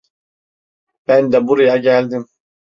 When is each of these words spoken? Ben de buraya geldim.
Ben 1.07 1.31
de 1.31 1.47
buraya 1.47 1.77
geldim. 1.77 2.27